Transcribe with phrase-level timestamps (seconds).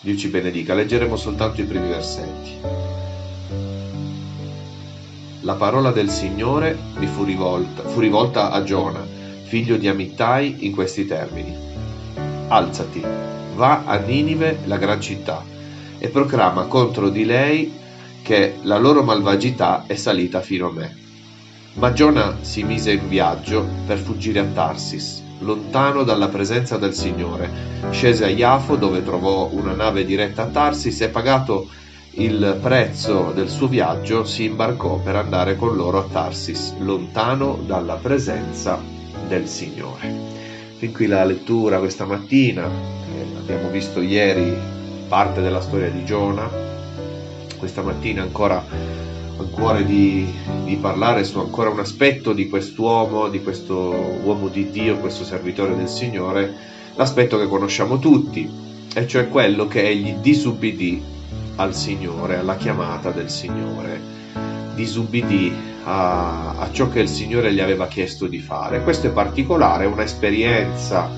[0.00, 2.58] Dio ci benedica, leggeremo soltanto i primi versetti.
[5.40, 9.04] La parola del Signore mi fu rivolta, fu rivolta a Giona,
[9.44, 11.56] figlio di Amittai, in questi termini.
[12.48, 13.02] Alzati,
[13.54, 15.44] va a Ninive, la gran città,
[15.98, 17.72] e proclama contro di lei
[18.22, 20.96] che la loro malvagità è salita fino a me.
[21.74, 27.50] Ma Giona si mise in viaggio per fuggire a Tarsis, lontano dalla presenza del Signore.
[27.90, 31.68] Scese a Iafo dove trovò una nave diretta a Tarsis e pagato
[32.18, 37.96] il prezzo del suo viaggio si imbarcò per andare con loro a Tarsis, lontano dalla
[37.96, 38.80] presenza
[39.28, 40.10] del Signore.
[40.78, 44.56] Fin qui la lettura questa mattina, eh, abbiamo visto ieri
[45.08, 46.48] parte della storia di Giona,
[47.58, 48.64] questa mattina ancora
[49.44, 50.32] cuore di,
[50.64, 53.74] di, parlare su ancora un aspetto di quest'uomo, di questo
[54.22, 56.54] uomo di Dio, questo servitore del Signore,
[56.94, 58.48] l'aspetto che conosciamo tutti,
[58.94, 61.02] e cioè quello che egli disubbidì
[61.56, 64.00] al Signore, alla chiamata del Signore,
[64.74, 65.52] disubbidì
[65.84, 68.82] a, a ciò che il Signore gli aveva chiesto di fare.
[68.82, 71.10] Questo è particolare, è un'esperienza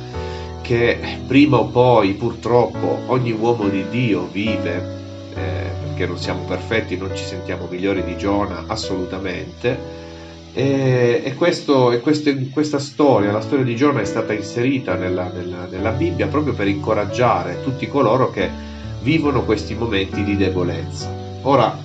[0.63, 4.97] che prima o poi purtroppo ogni uomo di Dio vive.
[5.39, 10.07] Eh, perché non siamo perfetti, non ci sentiamo migliori di Giona assolutamente.
[10.53, 15.31] E, e, questo, e questo, questa storia, la storia di Giona, è stata inserita nella,
[15.33, 18.51] nella, nella, Bibbia proprio per incoraggiare tutti coloro che
[19.03, 21.09] vivono questi momenti di debolezza.
[21.43, 21.77] Ora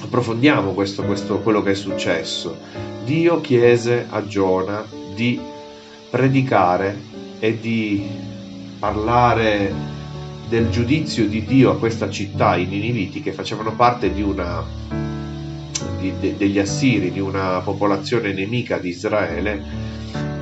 [0.00, 2.56] approfondiamo questo, questo, quello che è successo.
[3.04, 4.84] Dio chiese a Giona
[5.14, 5.40] di
[6.10, 6.96] predicare
[7.40, 8.06] e di
[8.78, 9.97] parlare
[10.48, 14.64] del giudizio di Dio a questa città, i Niniviti, che facevano parte di una,
[15.98, 19.62] di, de, degli Assiri, di una popolazione nemica di Israele,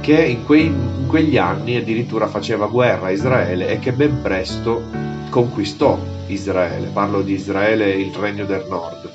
[0.01, 4.85] che in, quei, in quegli anni addirittura faceva guerra a Israele e che ben presto
[5.29, 5.99] conquistò
[6.29, 6.89] Israele.
[6.89, 9.11] Parlo di Israele, il regno del nord.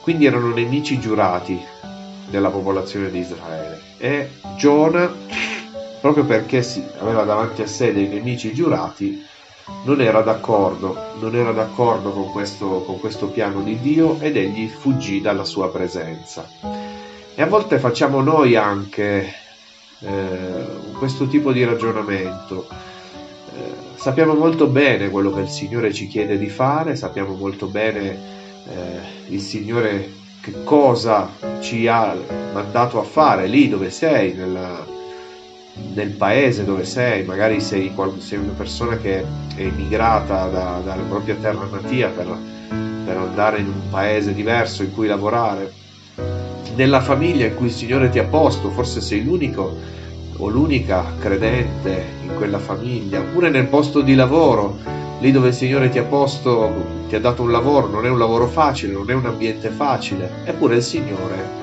[0.00, 1.60] Quindi erano nemici giurati
[2.30, 3.80] della popolazione di Israele.
[3.98, 5.12] E Giona,
[6.00, 6.66] proprio perché
[6.98, 9.28] aveva davanti a sé dei nemici giurati,
[9.84, 14.68] non era d'accordo, non era d'accordo con questo, con questo piano di Dio ed egli
[14.68, 16.48] fuggì dalla sua presenza.
[17.34, 19.32] E a volte facciamo noi anche
[20.00, 20.66] eh,
[20.98, 22.66] questo tipo di ragionamento.
[22.68, 28.18] Eh, sappiamo molto bene quello che il Signore ci chiede di fare, sappiamo molto bene
[28.68, 31.30] eh, il Signore che cosa
[31.60, 32.14] ci ha
[32.52, 34.84] mandato a fare lì dove sei, nella,
[35.94, 39.24] nel paese dove sei, magari sei, sei una persona che è
[39.56, 42.36] emigrata da, dalla propria terra natia per,
[43.04, 45.72] per andare in un paese diverso in cui lavorare,
[46.74, 49.76] nella famiglia in cui il Signore ti ha posto, forse sei l'unico
[50.36, 54.78] o l'unica credente in quella famiglia, oppure nel posto di lavoro,
[55.20, 56.72] lì dove il Signore ti ha posto,
[57.08, 60.30] ti ha dato un lavoro, non è un lavoro facile, non è un ambiente facile,
[60.44, 61.58] eppure il Signore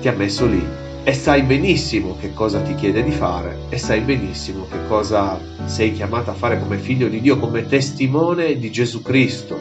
[0.00, 0.66] ti ha messo lì
[1.10, 5.92] e sai benissimo che cosa ti chiede di fare e sai benissimo che cosa sei
[5.92, 9.58] chiamato a fare come figlio di Dio, come testimone di Gesù Cristo.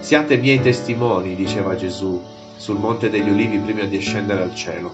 [0.00, 2.18] Siate miei testimoni, diceva Gesù
[2.56, 4.90] sul Monte degli Ulivi prima di ascendere al cielo.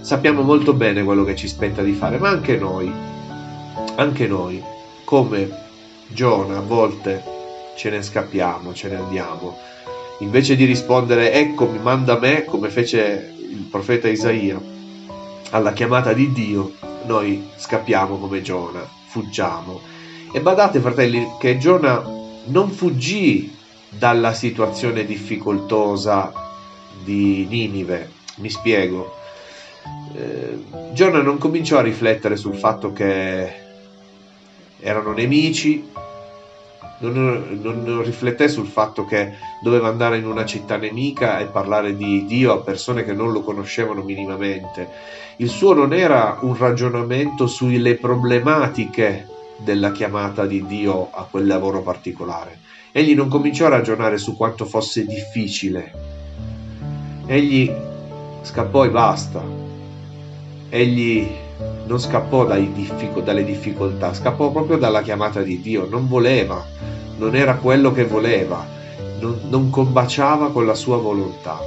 [0.00, 2.90] Sappiamo molto bene quello che ci spetta di fare, ma anche noi,
[3.96, 4.62] anche noi,
[5.04, 5.50] come
[6.06, 7.22] Giona, a volte
[7.76, 9.54] ce ne scappiamo, ce ne andiamo.
[10.20, 14.74] Invece di rispondere eccomi, manda me, come fece il profeta Isaia,
[15.50, 16.72] alla chiamata di Dio,
[17.04, 19.80] noi scappiamo come Giona, fuggiamo.
[20.32, 22.02] E badate, fratelli, che Giona
[22.46, 23.54] non fuggì
[23.88, 26.32] dalla situazione difficoltosa
[27.02, 28.10] di Ninive.
[28.36, 29.14] Mi spiego.
[30.14, 30.58] Eh,
[30.92, 33.64] Giona non cominciò a riflettere sul fatto che
[34.80, 35.88] erano nemici,
[36.98, 42.24] non, non, rifletté sul fatto che doveva andare in una città nemica e parlare di
[42.26, 44.88] Dio a persone che non lo conoscevano minimamente.
[45.36, 49.26] Il suo non era un ragionamento sulle problematiche
[49.58, 52.58] della chiamata di Dio a quel lavoro particolare.
[52.92, 55.92] Egli non cominciò a ragionare su quanto fosse difficile.
[57.26, 57.70] Egli
[58.42, 59.42] scappò e basta.
[60.70, 61.44] Egli
[61.86, 66.64] non scappò diffic- dalle difficoltà, scappò proprio dalla chiamata di Dio, non voleva,
[67.18, 68.66] non era quello che voleva,
[69.20, 71.58] non, non combaciava con la sua volontà.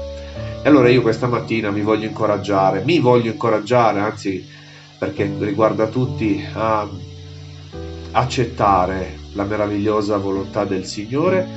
[0.62, 4.45] E allora io questa mattina mi voglio incoraggiare, mi voglio incoraggiare, anzi
[4.98, 6.88] perché riguarda tutti, a
[8.12, 11.48] accettare la meravigliosa volontà del Signore,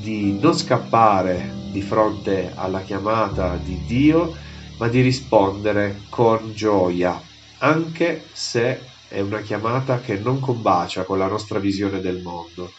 [0.00, 4.34] di non scappare di fronte alla chiamata di Dio,
[4.78, 7.22] ma di rispondere con gioia,
[7.60, 12.72] anche se è una chiamata che non combacia con la nostra visione del mondo,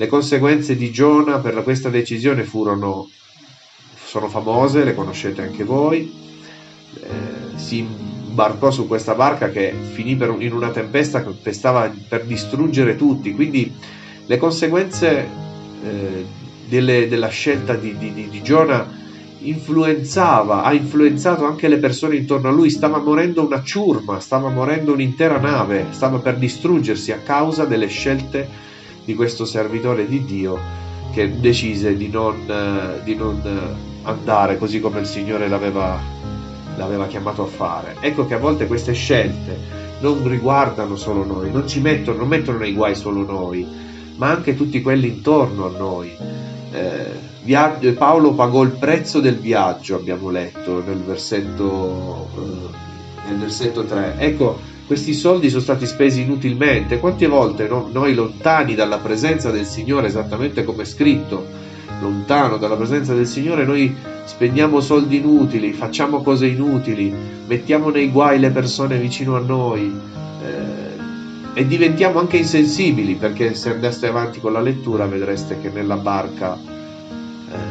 [0.00, 3.10] Le conseguenze di Giona per questa decisione furono
[4.04, 6.14] sono famose, le conoscete anche voi.
[6.94, 12.24] Eh, si imbarcò su questa barca che finì per, in una tempesta che stava per
[12.26, 13.74] distruggere tutti, quindi
[14.24, 15.28] le conseguenze
[15.82, 16.24] eh,
[16.68, 19.07] delle, della scelta di, di, di, di Giona
[19.40, 24.92] influenzava, ha influenzato anche le persone intorno a lui, stava morendo una ciurma, stava morendo
[24.92, 28.48] un'intera nave, stava per distruggersi a causa delle scelte
[29.04, 30.58] di questo servitore di Dio
[31.12, 33.40] che decise di non, di non
[34.02, 35.98] andare così come il Signore l'aveva,
[36.76, 37.96] l'aveva chiamato a fare.
[38.00, 42.58] Ecco che a volte queste scelte non riguardano solo noi, non ci mettono, non mettono
[42.58, 43.66] nei guai solo noi,
[44.16, 46.14] ma anche tutti quelli intorno a noi.
[46.70, 53.84] Eh, Viaggio, Paolo pagò il prezzo del viaggio, abbiamo letto nel versetto, eh, nel versetto
[53.84, 54.16] 3.
[54.18, 56.98] Ecco, questi soldi sono stati spesi inutilmente.
[56.98, 61.46] Quante volte no, noi lontani dalla presenza del Signore, esattamente come è scritto,
[62.02, 63.96] lontano dalla presenza del Signore, noi
[64.26, 67.10] spendiamo soldi inutili, facciamo cose inutili,
[67.46, 69.90] mettiamo nei guai le persone vicino a noi
[70.44, 75.96] eh, e diventiamo anche insensibili perché se andaste avanti con la lettura vedreste che nella
[75.96, 76.76] barca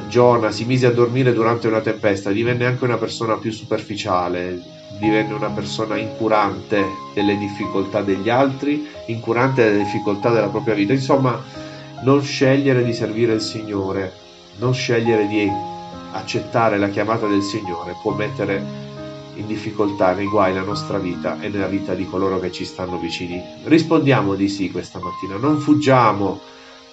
[0.07, 4.61] Giona si mise a dormire durante una tempesta, divenne anche una persona più superficiale,
[4.99, 6.83] divenne una persona incurante
[7.13, 10.93] delle difficoltà degli altri, incurante delle difficoltà della propria vita.
[10.93, 11.41] Insomma,
[12.03, 14.13] non scegliere di servire il Signore,
[14.57, 15.51] non scegliere di
[16.11, 18.85] accettare la chiamata del Signore può mettere
[19.35, 22.97] in difficoltà, nei guai la nostra vita e nella vita di coloro che ci stanno
[22.97, 23.41] vicini.
[23.65, 26.39] Rispondiamo di sì questa mattina, non fuggiamo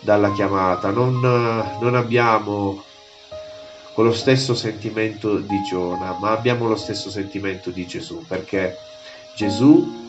[0.01, 2.84] dalla chiamata, non, non abbiamo
[3.95, 8.77] con lo stesso sentimento di Giona, ma abbiamo lo stesso sentimento di Gesù, perché
[9.37, 10.03] Gesù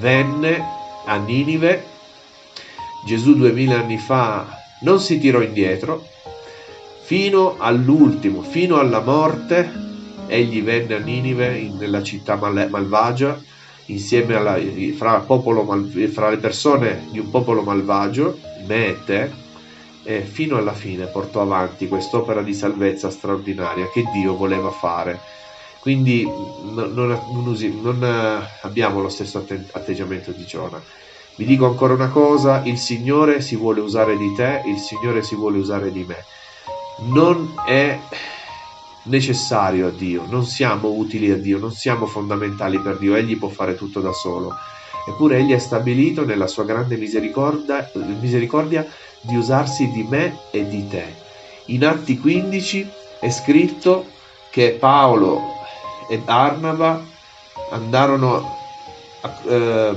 [0.00, 0.64] venne
[1.04, 1.84] a Ninive,
[3.06, 4.46] Gesù duemila anni fa
[4.80, 6.06] non si tirò indietro,
[7.02, 9.70] fino all'ultimo, fino alla morte,
[10.26, 13.38] egli venne a Ninive, nella città malvagia,
[13.86, 14.58] insieme alla,
[14.96, 15.64] fra, popolo,
[16.10, 19.45] fra le persone di un popolo malvagio, Mete, e
[20.24, 25.18] fino alla fine portò avanti quest'opera di salvezza straordinaria che Dio voleva fare.
[25.80, 27.18] Quindi non, non,
[27.82, 30.80] non abbiamo lo stesso atteggiamento di Giona.
[31.36, 35.34] Vi dico ancora una cosa, il Signore si vuole usare di te, il Signore si
[35.34, 36.24] vuole usare di me.
[37.08, 37.98] Non è
[39.02, 43.48] necessario a Dio, non siamo utili a Dio, non siamo fondamentali per Dio, Egli può
[43.48, 44.54] fare tutto da solo.
[45.08, 47.88] Eppure Egli ha stabilito nella sua grande misericordia,
[48.18, 48.84] misericordia
[49.26, 51.04] di usarsi di me e di te.
[51.66, 52.90] In Atti 15
[53.20, 54.06] è scritto
[54.50, 55.40] che Paolo
[56.08, 57.02] e Arnaba
[57.70, 58.54] andarono
[59.48, 59.96] ehm,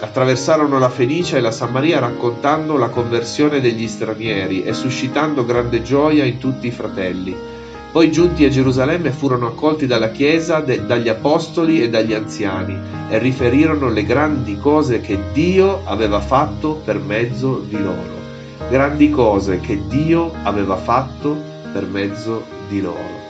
[0.00, 6.24] attraversarono la Fenicia e la Samaria raccontando la conversione degli stranieri e suscitando grande gioia
[6.24, 7.36] in tutti i fratelli.
[7.90, 12.78] Poi giunti a Gerusalemme furono accolti dalla Chiesa, de, dagli Apostoli e dagli anziani
[13.08, 18.17] e riferirono le grandi cose che Dio aveva fatto per mezzo di loro.
[18.68, 21.36] Grandi cose che Dio aveva fatto
[21.72, 23.26] per mezzo di loro.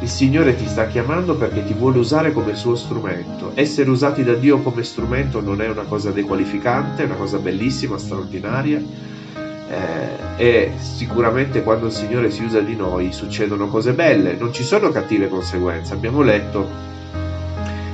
[0.00, 3.52] Il Signore ti sta chiamando perché ti vuole usare come suo strumento.
[3.54, 7.98] Essere usati da Dio come strumento non è una cosa dequalificante, è una cosa bellissima,
[7.98, 8.80] straordinaria
[9.72, 14.62] eh, e sicuramente quando il Signore si usa di noi succedono cose belle, non ci
[14.62, 15.94] sono cattive conseguenze.
[15.94, 16.68] Abbiamo letto,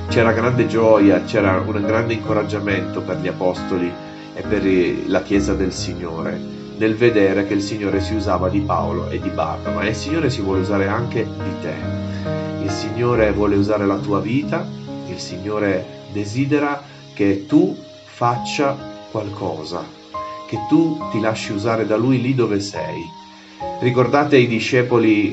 [0.09, 3.91] c'era grande gioia, c'era un grande incoraggiamento per gli apostoli
[4.39, 4.63] e per
[5.07, 6.39] la Chiesa del Signore
[6.77, 10.29] nel vedere che il Signore si usava di Paolo e di Barnaba e il Signore
[10.29, 11.73] si vuole usare anche di te.
[12.63, 14.65] Il Signore vuole usare la tua vita,
[15.07, 16.81] il Signore desidera
[17.13, 18.77] che tu faccia
[19.11, 19.97] qualcosa
[20.49, 23.07] che tu ti lasci usare da Lui lì dove sei.
[23.81, 25.31] Ricordate i discepoli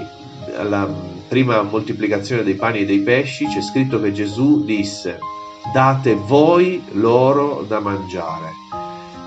[0.55, 0.87] alla
[1.27, 5.19] prima moltiplicazione dei pani e dei pesci, c'è scritto che Gesù disse,
[5.73, 8.66] date voi loro da mangiare.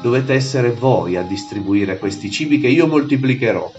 [0.01, 3.71] Dovete essere voi a distribuire questi cibi che io moltiplicherò.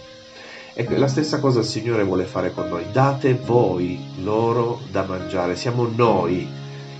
[0.74, 2.84] E la stessa cosa il Signore vuole fare con noi.
[2.92, 5.56] Date voi loro da mangiare.
[5.56, 6.46] Siamo noi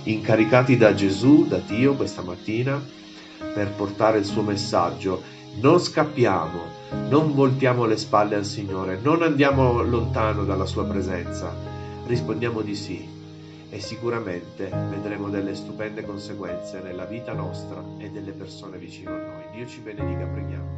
[0.03, 2.83] incaricati da Gesù, da Dio questa mattina
[3.53, 5.21] per portare il suo messaggio.
[5.59, 6.59] Non scappiamo,
[7.09, 11.55] non voltiamo le spalle al Signore, non andiamo lontano dalla sua presenza.
[12.07, 13.19] Rispondiamo di sì
[13.71, 19.43] e sicuramente vedremo delle stupende conseguenze nella vita nostra e delle persone vicino a noi.
[19.53, 20.70] Dio ci benedica, preghiamo.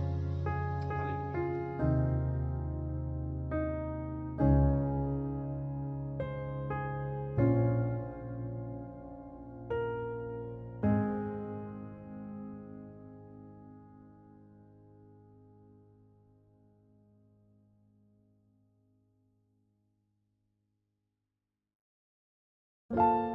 [22.95, 23.32] Dio.